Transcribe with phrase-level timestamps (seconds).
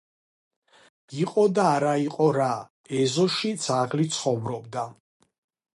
[1.25, 2.49] იყო და არა იყო რა
[3.03, 4.93] ეზოში ძაღლი ცხოვრობდა